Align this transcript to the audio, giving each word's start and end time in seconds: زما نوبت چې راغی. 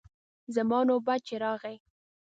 زما 0.55 0.79
نوبت 0.89 1.19
چې 1.27 1.35
راغی. 1.43 1.75